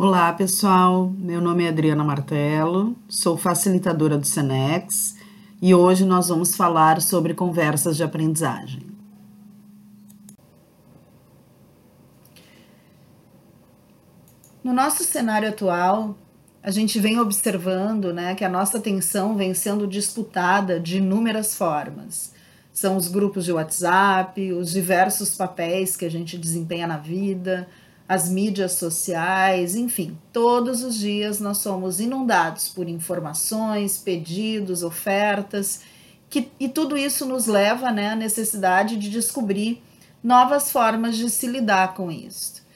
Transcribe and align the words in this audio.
Olá, 0.00 0.32
pessoal. 0.32 1.12
Meu 1.18 1.40
nome 1.40 1.64
é 1.64 1.70
Adriana 1.70 2.04
Martelo, 2.04 2.94
sou 3.08 3.36
facilitadora 3.36 4.16
do 4.16 4.24
Senex 4.24 5.16
e 5.60 5.74
hoje 5.74 6.04
nós 6.04 6.28
vamos 6.28 6.54
falar 6.54 7.02
sobre 7.02 7.34
conversas 7.34 7.96
de 7.96 8.04
aprendizagem. 8.04 8.80
No 14.62 14.72
nosso 14.72 15.02
cenário 15.02 15.48
atual, 15.48 16.16
a 16.62 16.70
gente 16.70 17.00
vem 17.00 17.18
observando 17.18 18.12
né, 18.12 18.36
que 18.36 18.44
a 18.44 18.48
nossa 18.48 18.78
atenção 18.78 19.36
vem 19.36 19.52
sendo 19.52 19.84
disputada 19.84 20.78
de 20.78 20.98
inúmeras 20.98 21.56
formas. 21.56 22.32
São 22.72 22.96
os 22.96 23.08
grupos 23.08 23.44
de 23.44 23.50
WhatsApp, 23.50 24.52
os 24.52 24.70
diversos 24.70 25.34
papéis 25.34 25.96
que 25.96 26.04
a 26.04 26.10
gente 26.10 26.38
desempenha 26.38 26.86
na 26.86 26.98
vida, 26.98 27.66
as 28.08 28.30
mídias 28.30 28.72
sociais, 28.72 29.76
enfim, 29.76 30.16
todos 30.32 30.82
os 30.82 30.96
dias 30.96 31.40
nós 31.40 31.58
somos 31.58 32.00
inundados 32.00 32.68
por 32.68 32.88
informações, 32.88 33.98
pedidos, 33.98 34.82
ofertas, 34.82 35.82
que, 36.30 36.50
e 36.58 36.68
tudo 36.70 36.96
isso 36.96 37.26
nos 37.26 37.46
leva 37.46 37.90
né, 37.90 38.10
à 38.10 38.16
necessidade 38.16 38.96
de 38.96 39.10
descobrir 39.10 39.82
novas 40.24 40.72
formas 40.72 41.16
de 41.16 41.28
se 41.28 41.46
lidar 41.46 41.94
com 41.94 42.10
isso. 42.10 42.66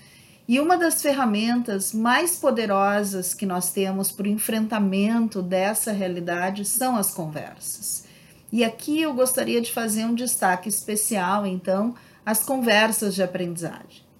E 0.46 0.60
uma 0.60 0.76
das 0.76 1.00
ferramentas 1.00 1.94
mais 1.94 2.36
poderosas 2.36 3.32
que 3.32 3.46
nós 3.46 3.72
temos 3.72 4.12
para 4.12 4.26
o 4.26 4.30
enfrentamento 4.30 5.40
dessa 5.40 5.92
realidade 5.92 6.64
são 6.66 6.94
as 6.94 7.14
conversas. 7.14 8.04
E 8.50 8.62
aqui 8.62 9.00
eu 9.00 9.14
gostaria 9.14 9.62
de 9.62 9.72
fazer 9.72 10.04
um 10.04 10.14
destaque 10.14 10.68
especial, 10.68 11.46
então, 11.46 11.94
às 12.26 12.42
conversas 12.42 13.14
de 13.14 13.22
aprendizagem. 13.22 14.11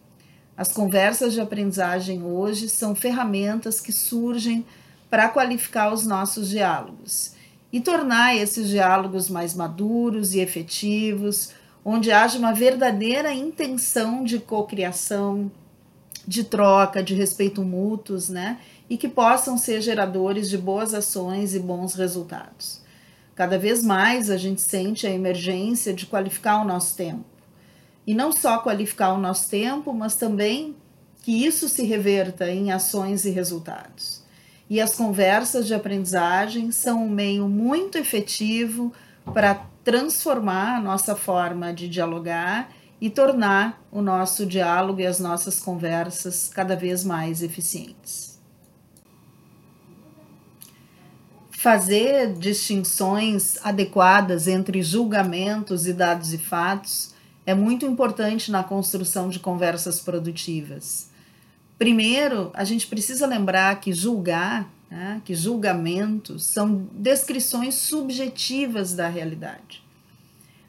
As 0.57 0.71
conversas 0.71 1.33
de 1.33 1.41
aprendizagem 1.41 2.23
hoje 2.23 2.69
são 2.69 2.95
ferramentas 2.95 3.81
que 3.81 3.91
surgem 3.91 4.65
para 5.09 5.29
qualificar 5.29 5.93
os 5.93 6.07
nossos 6.07 6.49
diálogos 6.49 7.33
e 7.73 7.81
tornar 7.81 8.37
esses 8.37 8.69
diálogos 8.69 9.31
mais 9.31 9.55
maduros 9.55 10.35
e 10.35 10.41
efetivos, 10.41 11.51
onde 11.83 12.13
haja 12.13 12.39
uma 12.39 12.53
verdadeira 12.53 13.33
intenção 13.33 14.25
de 14.25 14.39
cocriação, 14.39 15.51
de 16.29 16.45
troca, 16.45 17.03
de 17.03 17.15
respeito 17.15 17.63
mútuos, 17.63 18.29
né? 18.29 18.59
E 18.91 18.99
que 18.99 19.09
possam 19.09 19.57
ser 19.57 19.81
geradores 19.81 20.51
de 20.51 20.59
boas 20.59 20.93
ações 20.93 21.55
e 21.55 21.59
bons 21.59 21.95
resultados. 21.95 22.83
Cada 23.35 23.59
vez 23.59 23.83
mais 23.83 24.31
a 24.31 24.37
gente 24.37 24.61
sente 24.61 25.07
a 25.07 25.11
emergência 25.11 25.95
de 25.95 26.05
qualificar 26.05 26.61
o 26.61 26.65
nosso 26.65 26.95
tempo 26.95 27.32
e 28.07 28.15
não 28.15 28.33
só 28.33 28.59
qualificar 28.59 29.13
o 29.13 29.19
nosso 29.19 29.49
tempo, 29.49 29.93
mas 29.93 30.17
também 30.17 30.77
que 31.23 31.45
isso 31.45 31.69
se 31.69 31.85
reverta 31.85 32.51
em 32.51 32.73
ações 32.73 33.25
e 33.25 33.31
resultados. 33.31 34.23
E 34.69 34.81
as 34.81 34.95
conversas 34.97 35.67
de 35.67 35.75
aprendizagem 35.75 36.73
são 36.73 37.05
um 37.05 37.11
meio 37.11 37.49
muito 37.49 37.99
efetivo 37.99 38.93
para 39.33 39.67
transformar 39.85 40.77
a 40.77 40.81
nossa 40.81 41.15
forma 41.15 41.73
de 41.73 41.89
dialogar 41.89 42.71
e 43.01 43.11
tornar 43.11 43.83
o 43.91 44.01
nosso 44.01 44.47
diálogo 44.47 45.01
e 45.01 45.07
as 45.07 45.19
nossas 45.19 45.61
conversas 45.61 46.49
cada 46.53 46.75
vez 46.77 47.05
mais 47.05 47.43
eficientes. 47.43 48.41
Fazer 51.51 52.33
distinções 52.33 53.57
adequadas 53.65 54.49
entre 54.49 54.83
julgamentos 54.83 55.87
e 55.87 55.93
dados 55.93 56.33
e 56.33 56.39
fatos 56.39 57.12
é 57.45 57.55
muito 57.55 57.85
importante 57.85 58.51
na 58.51 58.63
construção 58.63 59.29
de 59.29 59.39
conversas 59.39 60.01
produtivas. 60.01 61.11
Primeiro, 61.79 62.51
a 62.55 62.65
gente 62.65 62.87
precisa 62.87 63.27
lembrar 63.27 63.81
que 63.81 63.93
julgar, 63.93 64.71
né, 64.91 65.21
que 65.25 65.35
julgamentos 65.35 66.45
são 66.45 66.87
descrições 66.93 67.75
subjetivas 67.75 68.95
da 68.95 69.09
realidade. 69.09 69.83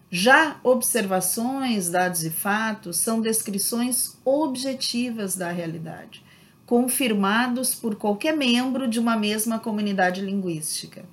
Já 0.10 0.60
observações, 0.64 1.90
dados 1.90 2.24
e 2.24 2.30
fatos 2.30 2.98
são 2.98 3.20
descrições 3.20 4.16
objetivas 4.24 5.36
da 5.36 5.52
realidade, 5.52 6.24
confirmados 6.66 7.74
por 7.76 7.96
qualquer 7.96 8.38
membro 8.38 8.88
de 8.88 9.00
uma 9.00 9.18
mesma 9.18 9.60
comunidade 9.60 10.22
linguística. 10.22 11.04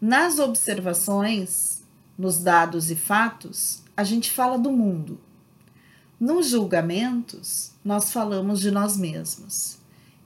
Nas 0.00 0.38
observações, 0.38 1.82
nos 2.16 2.38
dados 2.38 2.90
e 2.90 2.96
fatos, 2.96 3.82
a 4.00 4.04
gente 4.04 4.30
fala 4.30 4.58
do 4.58 4.72
mundo. 4.72 5.20
Nos 6.18 6.48
julgamentos, 6.48 7.72
nós 7.84 8.10
falamos 8.10 8.58
de 8.58 8.70
nós 8.70 8.96
mesmos. 8.96 9.76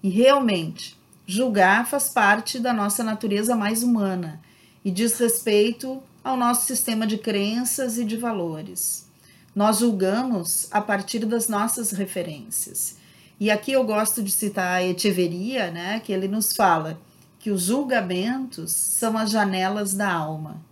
E 0.01 0.09
realmente, 0.09 0.97
julgar 1.27 1.85
faz 1.85 2.09
parte 2.09 2.61
da 2.61 2.73
nossa 2.73 3.03
natureza 3.03 3.57
mais 3.57 3.83
humana 3.83 4.41
e 4.85 4.93
diz 4.93 5.19
respeito 5.19 6.01
ao 6.23 6.37
nosso 6.37 6.67
sistema 6.67 7.05
de 7.05 7.19
crenças 7.19 7.99
e 7.99 8.05
de 8.05 8.17
valores. 8.17 9.09
Nós 9.57 9.81
julgamos 9.81 10.69
a 10.71 10.81
partir 10.81 11.27
das 11.27 11.49
nossas 11.49 11.91
referências. 11.91 12.97
E 13.41 13.51
aqui 13.51 13.73
eu 13.73 13.83
gosto 13.83 14.23
de 14.23 14.31
citar 14.31 14.77
a 14.77 14.85
Echeveria, 14.85 15.73
né, 15.73 15.99
que 15.99 16.13
ele 16.13 16.29
nos 16.29 16.55
fala 16.55 16.97
que 17.41 17.51
os 17.51 17.63
julgamentos 17.63 18.71
são 18.71 19.19
as 19.19 19.33
janelas 19.33 19.95
da 19.95 20.13
alma. 20.13 20.63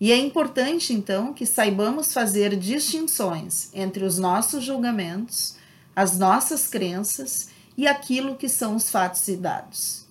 E 0.00 0.10
é 0.10 0.16
importante, 0.16 0.94
então, 0.94 1.34
que 1.34 1.44
saibamos 1.44 2.14
fazer 2.14 2.56
distinções 2.56 3.68
entre 3.74 4.02
os 4.02 4.18
nossos 4.18 4.64
julgamentos, 4.64 5.56
as 5.94 6.16
nossas 6.16 6.66
crenças 6.66 7.50
e 7.76 7.86
aquilo 7.86 8.36
que 8.36 8.48
são 8.48 8.76
os 8.76 8.88
fatos 8.88 9.28
e 9.28 9.36
dados. 9.36 10.06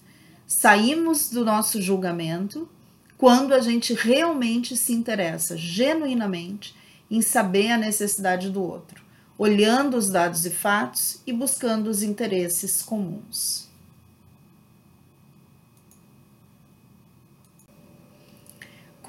Saímos 0.46 1.32
do 1.32 1.44
nosso 1.44 1.82
julgamento 1.82 2.70
quando 3.18 3.54
a 3.54 3.60
gente 3.60 3.94
realmente 3.94 4.78
se 4.78 4.94
interessa 4.94 5.58
genuinamente 5.58 6.76
em 7.10 7.22
saber 7.22 7.72
a 7.72 7.78
necessidade 7.78 8.50
do 8.50 8.62
outro, 8.62 9.04
olhando 9.38 9.98
os 9.98 10.10
dados 10.10 10.46
e 10.46 10.52
fatos 10.52 11.20
e 11.26 11.34
buscando 11.34 11.90
os 11.90 12.04
interesses 12.04 12.84
comuns. 12.84 13.69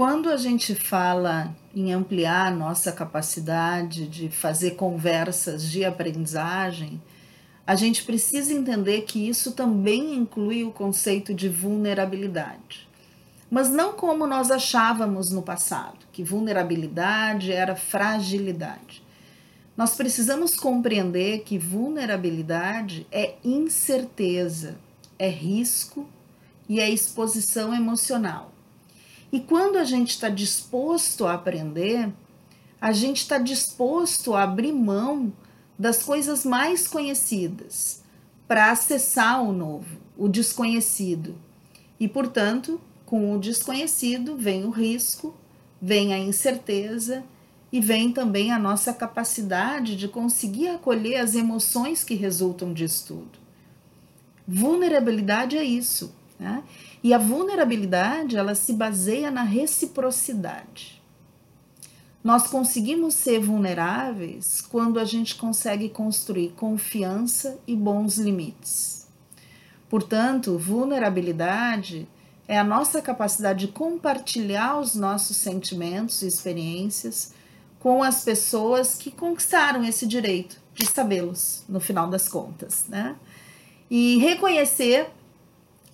Quando 0.00 0.31
a 0.31 0.38
gente 0.38 0.75
fala 0.75 1.55
em 1.77 1.93
ampliar 1.93 2.56
nossa 2.56 2.91
capacidade 2.91 4.09
de 4.09 4.31
fazer 4.31 4.71
conversas 4.71 5.71
de 5.71 5.84
aprendizagem, 5.84 6.99
a 7.66 7.77
gente 7.77 8.05
precisa 8.05 8.55
entender 8.55 9.03
que 9.03 9.28
isso 9.28 9.53
também 9.53 10.15
inclui 10.15 10.65
o 10.65 10.72
conceito 10.72 11.34
de 11.34 11.50
vulnerabilidade. 11.50 12.89
Mas 13.50 13.69
não 13.69 13.93
como 13.93 14.27
nós 14.27 14.50
achávamos 14.50 15.31
no 15.31 15.43
passado, 15.43 15.99
que 16.10 16.25
vulnerabilidade 16.25 17.53
era 17.53 17.77
fragilidade. 17.77 19.03
Nós 19.77 19.97
precisamos 19.97 20.55
compreender 20.55 21.41
que 21.41 21.59
vulnerabilidade 21.59 23.06
é 23.12 23.34
incerteza, 23.44 24.78
é 25.19 25.28
risco 25.28 26.09
e 26.66 26.81
é 26.81 26.89
exposição 26.89 27.75
emocional. 27.75 28.50
E 29.33 29.39
quando 29.39 29.77
a 29.77 29.85
gente 29.85 30.11
está 30.11 30.29
disposto 30.29 31.27
a 31.27 31.35
aprender, 31.35 32.13
a 32.81 32.93
gente 32.93 33.19
está 33.19 33.39
disposto 33.39 34.35
a 34.35 34.43
abrir 34.43 34.73
mão 34.73 35.33
das 35.79 36.03
coisas 36.03 36.45
mais 36.45 36.89
conhecidas 36.89 38.03
para 38.49 38.71
acessar 38.71 39.43
o 39.43 39.53
novo, 39.53 39.99
o 40.17 40.29
desconhecido. 40.29 41.37
E, 41.99 42.09
portanto, 42.09 42.81
com 43.07 43.35
o 43.35 43.39
desconhecido 43.39 44.37
vem 44.37 44.65
o 44.65 44.71
risco, 44.71 45.35
vem 45.81 46.13
a 46.13 46.19
incerteza 46.19 47.23
e 47.73 47.81
vem 47.81 48.13
também 48.13 48.51
a 48.51 48.59
nossa 48.59 48.93
capacidade 48.93 49.95
de 49.95 50.09
conseguir 50.09 50.69
acolher 50.69 51.16
as 51.16 51.34
emoções 51.34 52.03
que 52.03 52.15
resultam 52.15 52.72
disso 52.72 53.07
tudo. 53.07 53.39
Vulnerabilidade 54.47 55.57
é 55.57 55.63
isso. 55.63 56.13
Né? 56.41 56.65
E 57.04 57.13
a 57.13 57.19
vulnerabilidade, 57.19 58.39
ela 58.39 58.54
se 58.54 58.72
baseia 58.72 59.31
na 59.31 59.42
reciprocidade. 59.42 61.03
Nós 62.25 62.47
conseguimos 62.47 63.13
ser 63.13 63.41
vulneráveis 63.41 64.63
quando 64.63 64.98
a 64.98 65.04
gente 65.04 65.34
consegue 65.34 65.91
construir 65.91 66.53
confiança 66.53 67.59
e 67.66 67.77
bons 67.77 68.16
limites. 68.16 69.07
Portanto, 69.89 70.57
vulnerabilidade 70.57 72.09
é 72.48 72.59
a 72.59 72.65
nossa 72.65 73.03
capacidade 73.03 73.66
de 73.66 73.72
compartilhar 73.72 74.78
os 74.78 74.95
nossos 74.95 75.37
sentimentos 75.37 76.22
e 76.22 76.27
experiências 76.27 77.34
com 77.78 78.03
as 78.03 78.25
pessoas 78.25 78.95
que 78.95 79.10
conquistaram 79.10 79.84
esse 79.84 80.07
direito 80.07 80.59
de 80.75 80.87
sabê-los, 80.87 81.65
no 81.69 81.81
final 81.81 82.09
das 82.09 82.28
contas, 82.28 82.84
né? 82.89 83.16
E 83.91 84.19
reconhecer 84.19 85.10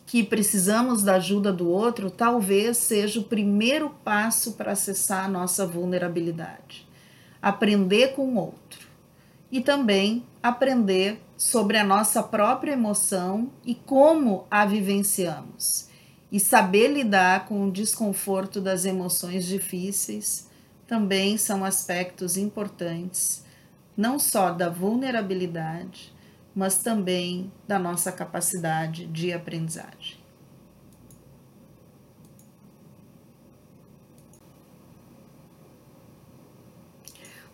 que 0.06 0.22
precisamos 0.22 1.02
da 1.02 1.16
ajuda 1.16 1.52
do 1.52 1.68
outro 1.68 2.10
talvez 2.10 2.76
seja 2.76 3.18
o 3.18 3.24
primeiro 3.24 3.90
passo 4.04 4.52
para 4.52 4.72
acessar 4.72 5.24
a 5.24 5.28
nossa 5.28 5.66
vulnerabilidade. 5.66 6.86
Aprender 7.42 8.14
com 8.14 8.28
o 8.28 8.36
outro 8.36 8.86
e 9.50 9.60
também 9.60 10.24
aprender 10.40 11.20
sobre 11.36 11.76
a 11.76 11.84
nossa 11.84 12.22
própria 12.22 12.72
emoção 12.72 13.50
e 13.64 13.74
como 13.74 14.46
a 14.48 14.64
vivenciamos. 14.64 15.88
E 16.30 16.40
saber 16.40 16.88
lidar 16.88 17.46
com 17.46 17.66
o 17.66 17.72
desconforto 17.72 18.60
das 18.60 18.84
emoções 18.84 19.44
difíceis 19.44 20.48
também 20.86 21.36
são 21.36 21.64
aspectos 21.64 22.36
importantes, 22.36 23.44
não 23.96 24.18
só 24.18 24.52
da 24.52 24.68
vulnerabilidade, 24.68 26.14
mas 26.56 26.78
também 26.78 27.52
da 27.68 27.78
nossa 27.78 28.10
capacidade 28.10 29.06
de 29.08 29.30
aprendizagem. 29.30 30.16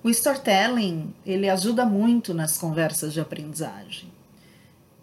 O 0.04 0.08
storytelling 0.08 1.12
ele 1.26 1.50
ajuda 1.50 1.84
muito 1.84 2.32
nas 2.32 2.56
conversas 2.56 3.12
de 3.12 3.20
aprendizagem. 3.20 4.08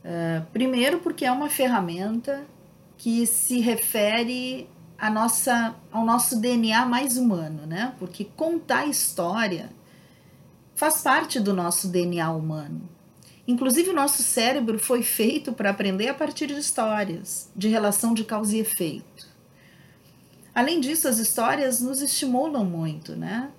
Uh, 0.04 0.46
primeiro, 0.54 1.00
porque 1.00 1.25
é 1.25 1.31
uma 1.31 1.50
ferramenta 1.50 2.46
que 2.98 3.25
se 3.28 3.60
refere 3.60 4.69
a 4.98 5.10
nossa, 5.10 5.75
ao 5.92 6.06
nosso 6.06 6.40
DNA 6.40 6.86
mais 6.86 7.18
humano, 7.18 7.66
né? 7.66 7.94
Porque 8.00 8.25
contar 8.25 8.86
história 8.86 9.69
faz 10.74 11.01
parte 11.01 11.40
do 11.40 11.54
nosso 11.54 11.90
DNA 11.90 12.31
humano. 12.31 12.99
Inclusive, 13.50 13.90
o 13.90 13.94
nosso 13.94 14.22
cérebro 14.22 14.78
foi 14.78 15.01
feito 15.01 15.51
para 15.51 15.72
aprender 15.72 16.07
a 16.07 16.13
partir 16.13 16.46
de 16.46 16.54
histórias, 16.54 17.50
de 17.56 17.68
relação 17.68 18.13
de 18.13 18.24
causa 18.24 18.56
e 18.56 18.60
efeito. 18.60 19.28
Além 20.54 20.80
disso, 20.80 21.07
as 21.07 21.18
histórias 21.18 21.81
nos 21.81 22.00
estimulam 22.00 22.63
muito, 22.63 23.16
né? 23.16 23.50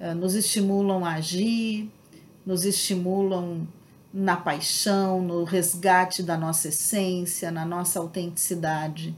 Eh, 0.00 0.14
nos 0.14 0.34
estimulam 0.34 1.04
a 1.04 1.12
agir, 1.12 1.88
nos 2.44 2.64
estimulam 2.64 3.68
na 4.12 4.36
paixão, 4.36 5.22
no 5.22 5.44
resgate 5.44 6.24
da 6.24 6.36
nossa 6.36 6.66
essência, 6.66 7.48
na 7.52 7.64
nossa 7.64 8.00
autenticidade. 8.00 9.14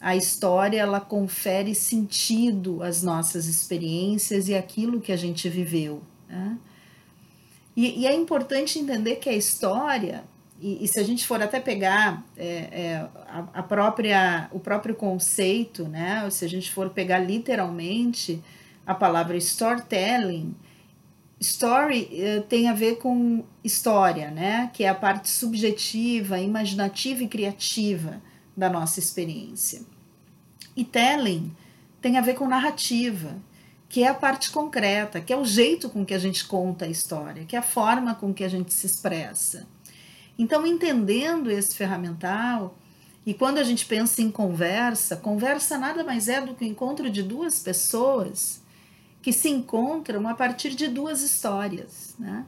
A 0.00 0.16
história 0.16 0.80
ela 0.80 0.98
confere 0.98 1.74
sentido 1.74 2.82
às 2.82 3.02
nossas 3.02 3.44
experiências 3.44 4.48
e 4.48 4.54
aquilo 4.54 4.98
que 4.98 5.12
a 5.12 5.16
gente 5.16 5.46
viveu. 5.50 6.00
Né? 6.26 6.56
E, 7.76 8.00
e, 8.00 8.06
é 8.06 8.14
importante 8.14 8.78
entender 8.78 9.16
que 9.16 9.28
a 9.28 9.32
história, 9.32 10.24
e, 10.60 10.84
e 10.84 10.88
se 10.88 11.00
a 11.00 11.02
gente 11.02 11.26
for 11.26 11.42
até 11.42 11.58
pegar 11.58 12.24
é, 12.36 12.46
é, 12.46 13.08
a, 13.26 13.48
a, 13.54 13.62
própria, 13.62 14.48
o 14.52 14.60
próprio 14.60 14.94
conceito, 14.94 15.88
né? 15.88 16.28
se 16.30 16.44
a 16.44 16.48
gente 16.48 16.70
for 16.70 16.90
pegar 16.90 17.18
literalmente, 17.18 18.42
a 18.86 18.94
palavra 18.94 19.36
storytelling, 19.36 20.54
story 21.40 22.08
uh, 22.12 22.42
tem 22.42 22.68
a 22.68 22.72
ver 22.72 22.96
com 22.96 23.44
história, 23.62 24.30
né? 24.30 24.70
Que 24.72 24.84
é 24.84 24.88
a 24.88 24.94
parte 24.94 25.28
subjetiva, 25.28 26.38
imaginativa 26.38 27.22
e 27.22 27.28
criativa 27.28 28.22
da 28.56 28.70
nossa 28.70 28.98
experiência. 28.98 29.82
E 30.76 30.84
telling 30.84 31.54
tem 32.00 32.18
a 32.18 32.20
ver 32.20 32.34
com 32.34 32.48
narrativa, 32.48 33.36
que 33.92 34.02
é 34.02 34.08
a 34.08 34.14
parte 34.14 34.50
concreta, 34.50 35.20
que 35.20 35.34
é 35.34 35.36
o 35.36 35.44
jeito 35.44 35.90
com 35.90 36.02
que 36.02 36.14
a 36.14 36.18
gente 36.18 36.46
conta 36.46 36.86
a 36.86 36.88
história, 36.88 37.44
que 37.44 37.54
é 37.54 37.58
a 37.58 37.62
forma 37.62 38.14
com 38.14 38.32
que 38.32 38.42
a 38.42 38.48
gente 38.48 38.72
se 38.72 38.86
expressa. 38.86 39.68
Então, 40.38 40.66
entendendo 40.66 41.50
esse 41.50 41.76
ferramental, 41.76 42.74
e 43.26 43.34
quando 43.34 43.58
a 43.58 43.62
gente 43.62 43.84
pensa 43.84 44.22
em 44.22 44.30
conversa, 44.30 45.14
conversa 45.16 45.76
nada 45.76 46.02
mais 46.02 46.26
é 46.26 46.40
do 46.40 46.54
que 46.54 46.64
o 46.64 46.66
encontro 46.66 47.10
de 47.10 47.22
duas 47.22 47.58
pessoas 47.58 48.62
que 49.20 49.30
se 49.30 49.50
encontram 49.50 50.26
a 50.26 50.32
partir 50.32 50.70
de 50.70 50.88
duas 50.88 51.20
histórias. 51.20 52.14
Né? 52.18 52.46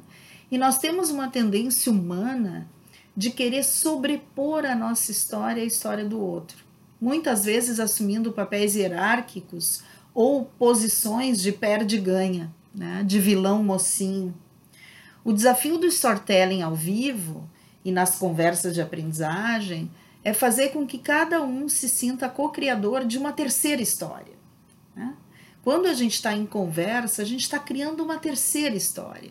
E 0.50 0.56
nós 0.56 0.78
temos 0.78 1.10
uma 1.10 1.28
tendência 1.28 1.92
humana 1.92 2.66
de 3.14 3.30
querer 3.30 3.64
sobrepor 3.64 4.64
a 4.64 4.74
nossa 4.74 5.10
história 5.10 5.62
à 5.62 5.66
história 5.66 6.06
do 6.06 6.18
outro, 6.18 6.64
muitas 6.98 7.44
vezes 7.44 7.78
assumindo 7.78 8.32
papéis 8.32 8.74
hierárquicos 8.74 9.82
ou 10.14 10.44
posições 10.44 11.42
de 11.42 11.50
perde-ganha, 11.50 12.54
né? 12.74 13.02
de 13.04 13.18
vilão 13.18 13.62
mocinho. 13.62 14.34
O 15.24 15.32
desafio 15.32 15.76
do 15.76 15.86
storytelling 15.86 16.62
ao 16.62 16.74
vivo 16.74 17.48
e 17.84 17.90
nas 17.90 18.16
conversas 18.16 18.72
de 18.72 18.80
aprendizagem 18.80 19.90
é 20.22 20.32
fazer 20.32 20.68
com 20.68 20.86
que 20.86 20.98
cada 20.98 21.42
um 21.42 21.68
se 21.68 21.88
sinta 21.88 22.28
co-criador 22.28 23.04
de 23.04 23.18
uma 23.18 23.32
terceira 23.32 23.82
história. 23.82 24.34
Né? 24.94 25.14
Quando 25.62 25.86
a 25.86 25.94
gente 25.94 26.14
está 26.14 26.32
em 26.32 26.46
conversa, 26.46 27.22
a 27.22 27.24
gente 27.24 27.42
está 27.42 27.58
criando 27.58 28.02
uma 28.02 28.18
terceira 28.18 28.76
história, 28.76 29.30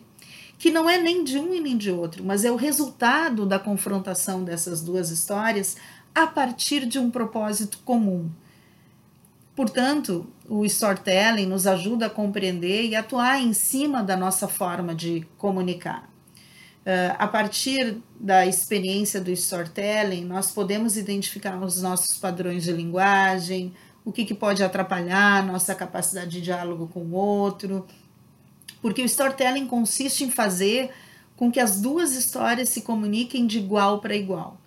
que 0.58 0.70
não 0.70 0.88
é 0.88 0.98
nem 0.98 1.24
de 1.24 1.38
um 1.38 1.52
e 1.54 1.60
nem 1.60 1.76
de 1.76 1.90
outro, 1.90 2.22
mas 2.24 2.44
é 2.44 2.50
o 2.50 2.56
resultado 2.56 3.44
da 3.46 3.58
confrontação 3.58 4.44
dessas 4.44 4.82
duas 4.82 5.10
histórias 5.10 5.76
a 6.14 6.26
partir 6.26 6.86
de 6.86 6.98
um 6.98 7.10
propósito 7.10 7.78
comum. 7.84 8.30
Portanto, 9.54 10.26
o 10.48 10.64
storytelling 10.64 11.46
nos 11.46 11.66
ajuda 11.66 12.06
a 12.06 12.10
compreender 12.10 12.86
e 12.86 12.96
atuar 12.96 13.40
em 13.40 13.52
cima 13.52 14.02
da 14.02 14.16
nossa 14.16 14.48
forma 14.48 14.94
de 14.94 15.26
comunicar. 15.38 16.10
Uh, 16.84 17.16
a 17.18 17.26
partir 17.26 18.02
da 18.18 18.44
experiência 18.44 19.20
do 19.20 19.30
storytelling, 19.30 20.24
nós 20.24 20.50
podemos 20.50 20.96
identificar 20.96 21.56
os 21.62 21.80
nossos 21.80 22.18
padrões 22.18 22.64
de 22.64 22.72
linguagem, 22.72 23.72
o 24.04 24.12
que, 24.12 24.24
que 24.24 24.34
pode 24.34 24.62
atrapalhar 24.62 25.46
nossa 25.46 25.74
capacidade 25.74 26.32
de 26.32 26.40
diálogo 26.42 26.88
com 26.88 27.00
o 27.00 27.12
outro. 27.14 27.86
Porque 28.82 29.00
o 29.00 29.06
storytelling 29.06 29.66
consiste 29.66 30.24
em 30.24 30.30
fazer 30.30 30.90
com 31.36 31.50
que 31.50 31.60
as 31.60 31.80
duas 31.80 32.14
histórias 32.14 32.68
se 32.68 32.82
comuniquem 32.82 33.46
de 33.46 33.58
igual 33.58 34.00
para 34.00 34.14
igual, 34.14 34.60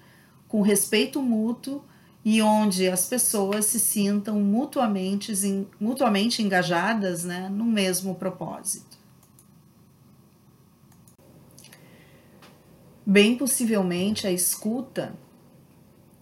com 0.48 0.62
respeito 0.62 1.22
mútuo 1.22 1.84
e 2.30 2.42
onde 2.42 2.90
as 2.90 3.06
pessoas 3.06 3.68
se 3.68 3.80
sintam 3.80 4.38
mutuamente, 4.42 5.32
mutuamente 5.80 6.44
engajadas 6.44 7.24
né, 7.24 7.48
no 7.48 7.64
mesmo 7.64 8.16
propósito. 8.16 8.98
Bem 13.06 13.38
possivelmente 13.38 14.28
a 14.28 14.32
escuta 14.32 15.16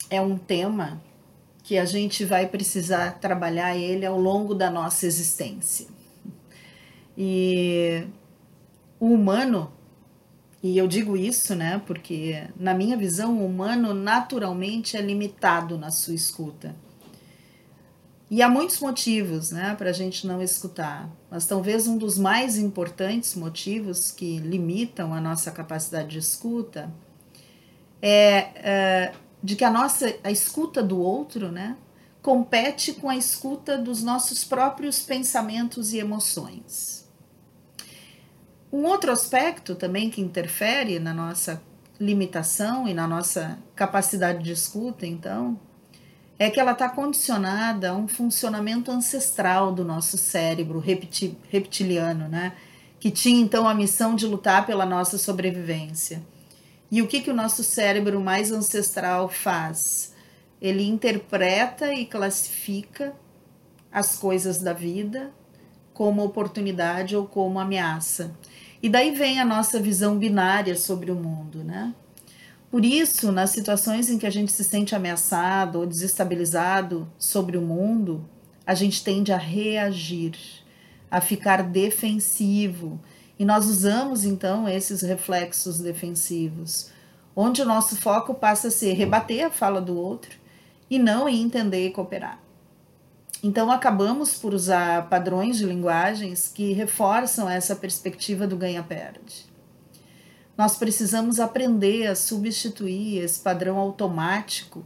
é 0.07 0.21
um 0.21 0.37
tema 0.37 1.01
que 1.63 1.75
a 1.75 1.85
gente 1.85 2.23
vai 2.23 2.45
precisar 2.45 3.17
trabalhar 3.19 3.75
ele 3.75 4.05
ao 4.05 4.21
longo 4.21 4.53
da 4.53 4.69
nossa 4.69 5.07
existência. 5.07 5.87
E 7.17 8.05
o 8.99 9.07
humano, 9.07 9.73
e 10.65 10.79
eu 10.79 10.87
digo 10.87 11.15
isso, 11.15 11.53
né, 11.53 11.79
porque 11.85 12.43
na 12.59 12.73
minha 12.73 12.97
visão 12.97 13.37
o 13.37 13.45
humano 13.45 13.93
naturalmente 13.93 14.97
é 14.97 15.01
limitado 15.01 15.77
na 15.77 15.91
sua 15.91 16.15
escuta. 16.15 16.75
E 18.31 18.41
há 18.41 18.49
muitos 18.49 18.79
motivos, 18.79 19.51
né, 19.51 19.75
para 19.77 19.91
a 19.91 19.93
gente 19.93 20.25
não 20.25 20.41
escutar, 20.41 21.07
mas 21.29 21.45
talvez 21.45 21.85
um 21.85 21.99
dos 21.99 22.17
mais 22.17 22.57
importantes 22.57 23.35
motivos 23.35 24.09
que 24.09 24.39
limitam 24.39 25.13
a 25.13 25.21
nossa 25.21 25.51
capacidade 25.51 26.07
de 26.07 26.17
escuta 26.17 26.91
é, 28.01 28.49
é 28.55 29.13
de 29.43 29.55
que 29.55 29.63
a 29.63 29.69
nossa 29.69 30.15
a 30.23 30.31
escuta 30.31 30.81
do 30.81 30.99
outro, 30.99 31.51
né, 31.51 31.77
compete 32.23 32.93
com 32.93 33.07
a 33.07 33.15
escuta 33.15 33.77
dos 33.77 34.01
nossos 34.01 34.43
próprios 34.43 35.01
pensamentos 35.01 35.93
e 35.93 35.99
emoções. 35.99 37.04
Um 38.75 38.87
outro 38.87 39.09
aspecto 39.09 39.73
também 39.73 40.09
que 40.09 40.19
interfere 40.19 40.99
na 40.99 41.13
nossa 41.13 41.63
limitação 41.97 42.85
e 42.85 42.93
na 42.93 43.07
nossa 43.07 43.57
capacidade 43.73 44.43
de 44.43 44.51
escuta, 44.51 45.07
então, 45.07 45.57
é 46.37 46.49
que 46.49 46.59
ela 46.59 46.73
está 46.73 46.89
condicionada 46.89 47.91
a 47.91 47.95
um 47.95 48.05
funcionamento 48.05 48.91
ancestral 48.91 49.71
do 49.71 49.85
nosso 49.85 50.17
cérebro 50.17 50.83
reptiliano, 51.49 52.27
né? 52.27 52.51
Que 52.99 53.09
tinha 53.09 53.39
então 53.39 53.65
a 53.65 53.73
missão 53.73 54.13
de 54.13 54.27
lutar 54.27 54.65
pela 54.65 54.85
nossa 54.85 55.17
sobrevivência. 55.17 56.21
E 56.91 57.01
o 57.01 57.07
que, 57.07 57.21
que 57.21 57.31
o 57.31 57.33
nosso 57.33 57.63
cérebro 57.63 58.19
mais 58.19 58.51
ancestral 58.51 59.29
faz? 59.29 60.13
Ele 60.61 60.83
interpreta 60.85 61.93
e 61.93 62.05
classifica 62.05 63.15
as 63.89 64.17
coisas 64.17 64.57
da 64.57 64.73
vida 64.73 65.31
como 65.93 66.25
oportunidade 66.25 67.15
ou 67.15 67.25
como 67.25 67.57
ameaça. 67.57 68.35
E 68.81 68.89
daí 68.89 69.11
vem 69.11 69.39
a 69.39 69.45
nossa 69.45 69.79
visão 69.79 70.17
binária 70.17 70.75
sobre 70.75 71.11
o 71.11 71.15
mundo, 71.15 71.63
né? 71.63 71.93
Por 72.69 72.83
isso, 72.83 73.31
nas 73.31 73.51
situações 73.51 74.09
em 74.09 74.17
que 74.17 74.27
a 74.27 74.29
gente 74.29 74.51
se 74.51 74.63
sente 74.63 74.93
ameaçado 74.93 75.79
ou 75.79 75.85
desestabilizado 75.85 77.09
sobre 77.17 77.57
o 77.57 77.61
mundo, 77.61 78.27
a 78.65 78.75
gente 78.75 79.03
tende 79.03 79.31
a 79.31 79.37
reagir, 79.37 80.35
a 81.09 81.21
ficar 81.21 81.63
defensivo, 81.63 82.99
e 83.37 83.45
nós 83.45 83.65
usamos 83.65 84.25
então 84.25 84.67
esses 84.67 85.01
reflexos 85.01 85.79
defensivos, 85.79 86.89
onde 87.35 87.61
o 87.61 87.65
nosso 87.65 87.95
foco 87.95 88.33
passa 88.33 88.69
a 88.69 88.71
ser 88.71 88.93
rebater 88.93 89.45
a 89.45 89.51
fala 89.51 89.81
do 89.81 89.97
outro 89.97 90.37
e 90.89 90.97
não 90.97 91.27
em 91.27 91.41
entender 91.41 91.87
e 91.87 91.91
cooperar. 91.91 92.44
Então 93.45 93.69
acabamos 93.69 94.39
por 94.39 94.55
usar 94.55 95.07
padrões 95.07 95.59
de 95.59 95.67
linguagens 95.67 96.51
que 96.51 96.73
reforçam 96.73 97.47
essa 97.47 97.75
perspectiva 97.75 98.47
do 98.47 98.57
ganha-perde. 98.57 99.45
Nós 100.57 100.77
precisamos 100.77 101.39
aprender 101.39 102.07
a 102.07 102.15
substituir 102.15 103.19
esse 103.19 103.39
padrão 103.39 103.77
automático 103.77 104.83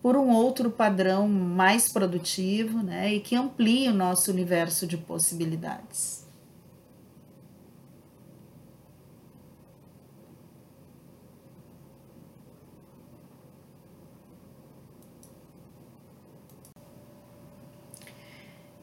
por 0.00 0.16
um 0.16 0.30
outro 0.30 0.70
padrão 0.70 1.28
mais 1.28 1.86
produtivo 1.86 2.82
né, 2.82 3.12
e 3.12 3.20
que 3.20 3.36
amplie 3.36 3.90
o 3.90 3.94
nosso 3.94 4.30
universo 4.30 4.86
de 4.86 4.96
possibilidades. 4.96 6.26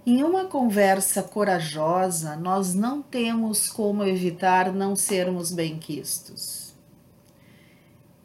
Em 0.09 0.23
uma 0.23 0.45
conversa 0.45 1.21
corajosa, 1.21 2.35
nós 2.35 2.73
não 2.73 2.99
temos 2.99 3.69
como 3.69 4.03
evitar 4.03 4.73
não 4.73 4.95
sermos 4.95 5.51
bem-quistos. 5.51 6.73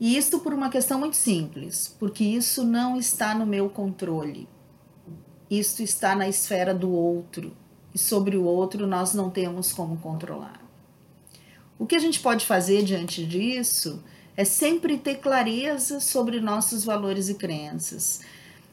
E 0.00 0.16
isto 0.16 0.38
por 0.38 0.54
uma 0.54 0.70
questão 0.70 0.98
muito 0.98 1.16
simples, 1.16 1.94
porque 1.98 2.24
isso 2.24 2.64
não 2.64 2.96
está 2.96 3.34
no 3.34 3.44
meu 3.44 3.68
controle. 3.68 4.48
Isto 5.50 5.82
está 5.82 6.14
na 6.14 6.26
esfera 6.26 6.72
do 6.74 6.90
outro, 6.90 7.54
e 7.94 7.98
sobre 7.98 8.38
o 8.38 8.44
outro 8.44 8.86
nós 8.86 9.12
não 9.12 9.28
temos 9.28 9.70
como 9.70 9.98
controlar. 9.98 10.62
O 11.78 11.84
que 11.84 11.96
a 11.96 12.00
gente 12.00 12.18
pode 12.18 12.46
fazer 12.46 12.82
diante 12.82 13.26
disso 13.26 14.02
é 14.34 14.44
sempre 14.46 14.96
ter 14.96 15.16
clareza 15.16 16.00
sobre 16.00 16.40
nossos 16.40 16.82
valores 16.82 17.28
e 17.28 17.34
crenças. 17.34 18.22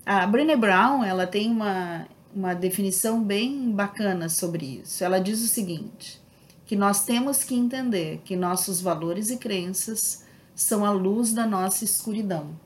A 0.05 0.25
Brené 0.25 0.55
Brown, 0.55 1.03
ela 1.03 1.27
tem 1.27 1.51
uma 1.51 2.07
uma 2.35 2.53
definição 2.53 3.23
bem 3.23 3.71
bacana 3.71 4.29
sobre 4.29 4.81
isso. 4.83 5.03
Ela 5.03 5.19
diz 5.19 5.41
o 5.41 5.47
seguinte: 5.47 6.21
que 6.65 6.75
nós 6.75 7.03
temos 7.03 7.43
que 7.43 7.55
entender 7.55 8.21
que 8.23 8.35
nossos 8.35 8.81
valores 8.81 9.29
e 9.29 9.37
crenças 9.37 10.25
são 10.55 10.85
a 10.85 10.91
luz 10.91 11.33
da 11.33 11.45
nossa 11.45 11.83
escuridão. 11.83 12.57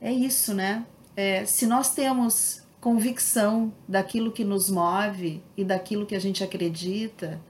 É 0.00 0.12
isso, 0.12 0.52
né? 0.52 0.84
É, 1.16 1.44
se 1.46 1.66
nós 1.66 1.94
temos 1.94 2.62
convicção 2.80 3.72
daquilo 3.88 4.30
que 4.30 4.44
nos 4.44 4.68
move 4.68 5.42
e 5.56 5.64
daquilo 5.64 6.06
que 6.06 6.14
a 6.14 6.20
gente 6.20 6.44
acredita, 6.44 7.40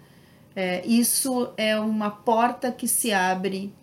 é, 0.54 0.86
isso 0.86 1.52
é 1.56 1.78
uma 1.78 2.10
porta 2.10 2.70
que 2.70 2.86
se 2.88 3.12
abre 3.12 3.75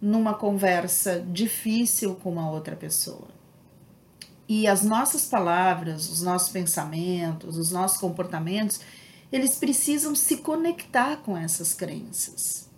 numa 0.00 0.34
conversa 0.34 1.24
difícil 1.26 2.14
com 2.16 2.32
uma 2.32 2.50
outra 2.50 2.76
pessoa. 2.76 3.37
E 4.48 4.66
as 4.66 4.82
nossas 4.82 5.26
palavras, 5.26 6.10
os 6.10 6.22
nossos 6.22 6.48
pensamentos, 6.48 7.58
os 7.58 7.70
nossos 7.70 7.98
comportamentos, 7.98 8.80
eles 9.30 9.56
precisam 9.56 10.14
se 10.14 10.38
conectar 10.38 11.18
com 11.18 11.36
essas 11.36 11.74
crenças. 11.74 12.70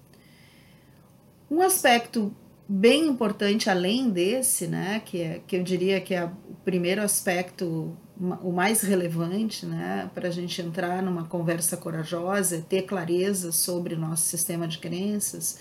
Um 1.48 1.62
aspecto 1.62 2.34
bem 2.68 3.06
importante 3.06 3.70
além 3.70 4.10
desse, 4.10 4.66
né, 4.66 5.00
que, 5.04 5.20
é, 5.22 5.40
que 5.46 5.56
eu 5.56 5.62
diria 5.62 6.00
que 6.00 6.14
é 6.14 6.24
o 6.24 6.30
primeiro 6.64 7.02
aspecto, 7.02 7.96
o 8.42 8.52
mais 8.52 8.82
relevante, 8.82 9.64
né, 9.64 10.10
para 10.14 10.28
a 10.28 10.30
gente 10.30 10.60
entrar 10.60 11.02
numa 11.02 11.24
conversa 11.24 11.76
corajosa, 11.76 12.64
ter 12.68 12.82
clareza 12.82 13.52
sobre 13.52 13.94
o 13.94 13.98
nosso 13.98 14.22
sistema 14.24 14.66
de 14.66 14.78
crenças. 14.78 15.58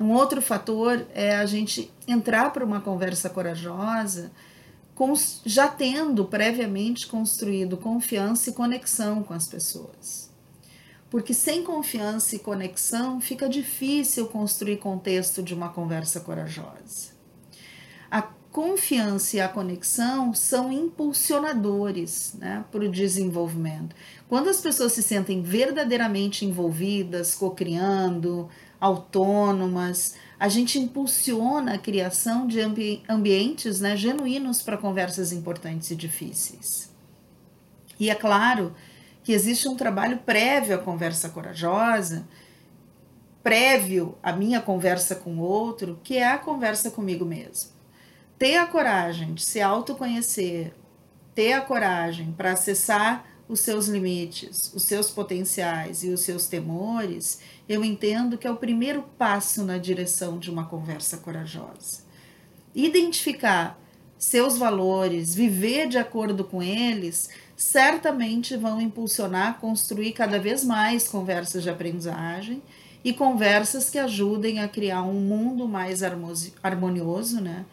Um 0.00 0.12
outro 0.12 0.42
fator 0.42 1.06
é 1.14 1.36
a 1.36 1.46
gente 1.46 1.90
entrar 2.06 2.52
para 2.52 2.64
uma 2.64 2.80
conversa 2.80 3.30
corajosa 3.30 4.30
já 5.44 5.68
tendo 5.68 6.24
previamente 6.24 7.06
construído 7.06 7.76
confiança 7.76 8.50
e 8.50 8.52
conexão 8.52 9.22
com 9.22 9.34
as 9.34 9.46
pessoas. 9.46 10.30
Porque 11.10 11.34
sem 11.34 11.62
confiança 11.62 12.36
e 12.36 12.38
conexão 12.38 13.20
fica 13.20 13.48
difícil 13.48 14.26
construir 14.26 14.78
contexto 14.78 15.42
de 15.42 15.52
uma 15.52 15.68
conversa 15.68 16.20
corajosa. 16.20 17.12
A 18.10 18.22
confiança 18.22 19.36
e 19.36 19.40
a 19.40 19.48
conexão 19.48 20.32
são 20.32 20.72
impulsionadores 20.72 22.34
né, 22.38 22.64
para 22.70 22.84
o 22.84 22.90
desenvolvimento. 22.90 23.94
Quando 24.28 24.48
as 24.48 24.60
pessoas 24.60 24.92
se 24.92 25.02
sentem 25.02 25.42
verdadeiramente 25.42 26.46
envolvidas, 26.46 27.34
co-criando, 27.34 28.48
autônomas, 28.82 30.16
a 30.40 30.48
gente 30.48 30.76
impulsiona 30.76 31.74
a 31.74 31.78
criação 31.78 32.48
de 32.48 32.60
ambi 32.60 33.00
ambientes 33.08 33.80
né, 33.80 33.96
genuínos 33.96 34.60
para 34.60 34.76
conversas 34.76 35.30
importantes 35.30 35.92
e 35.92 35.94
difíceis. 35.94 36.90
E 37.98 38.10
é 38.10 38.14
claro 38.16 38.74
que 39.22 39.32
existe 39.32 39.68
um 39.68 39.76
trabalho 39.76 40.18
prévio 40.18 40.74
à 40.74 40.78
conversa 40.78 41.28
corajosa, 41.28 42.26
prévio 43.40 44.18
à 44.20 44.32
minha 44.32 44.60
conversa 44.60 45.14
com 45.14 45.36
o 45.36 45.42
outro, 45.42 46.00
que 46.02 46.16
é 46.16 46.26
a 46.26 46.38
conversa 46.38 46.90
comigo 46.90 47.24
mesmo. 47.24 47.70
Ter 48.36 48.56
a 48.56 48.66
coragem 48.66 49.32
de 49.32 49.44
se 49.44 49.60
autoconhecer, 49.60 50.74
ter 51.36 51.52
a 51.52 51.60
coragem 51.60 52.32
para 52.32 52.50
acessar 52.50 53.31
os 53.52 53.60
seus 53.60 53.86
limites, 53.86 54.72
os 54.74 54.84
seus 54.84 55.10
potenciais 55.10 56.02
e 56.02 56.08
os 56.08 56.20
seus 56.22 56.46
temores, 56.46 57.40
eu 57.68 57.84
entendo 57.84 58.38
que 58.38 58.46
é 58.46 58.50
o 58.50 58.56
primeiro 58.56 59.02
passo 59.18 59.62
na 59.62 59.76
direção 59.76 60.38
de 60.38 60.50
uma 60.50 60.64
conversa 60.64 61.18
corajosa. 61.18 62.00
Identificar 62.74 63.78
seus 64.16 64.56
valores, 64.56 65.34
viver 65.34 65.86
de 65.86 65.98
acordo 65.98 66.44
com 66.44 66.62
eles, 66.62 67.28
certamente 67.54 68.56
vão 68.56 68.80
impulsionar 68.80 69.60
construir 69.60 70.12
cada 70.12 70.38
vez 70.38 70.64
mais 70.64 71.06
conversas 71.06 71.62
de 71.62 71.68
aprendizagem 71.68 72.62
e 73.04 73.12
conversas 73.12 73.90
que 73.90 73.98
ajudem 73.98 74.60
a 74.60 74.68
criar 74.68 75.02
um 75.02 75.20
mundo 75.20 75.68
mais 75.68 76.02
harmonioso, 76.62 77.38
né? 77.38 77.66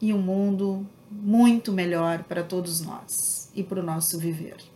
E 0.00 0.14
um 0.14 0.18
mundo 0.18 0.86
muito 1.10 1.72
melhor 1.72 2.24
para 2.24 2.42
todos 2.42 2.80
nós 2.80 3.50
e 3.54 3.62
para 3.62 3.80
o 3.80 3.82
nosso 3.82 4.18
viver. 4.18 4.75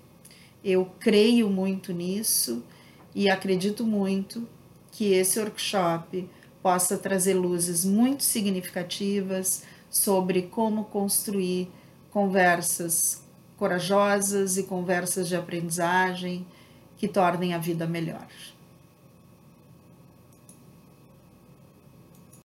Eu 0.64 0.90
creio 0.98 1.48
muito 1.48 1.92
nisso 1.92 2.62
e 3.14 3.28
acredito 3.30 3.84
muito 3.84 4.46
que 4.92 5.12
esse 5.12 5.38
workshop 5.38 6.28
possa 6.62 6.98
trazer 6.98 7.34
luzes 7.34 7.84
muito 7.84 8.22
significativas 8.22 9.64
sobre 9.88 10.42
como 10.42 10.84
construir 10.84 11.70
conversas 12.10 13.24
corajosas 13.56 14.56
e 14.56 14.62
conversas 14.62 15.28
de 15.28 15.36
aprendizagem 15.36 16.46
que 16.96 17.06
tornem 17.06 17.54
a 17.54 17.58
vida 17.58 17.86
melhor. 17.86 18.26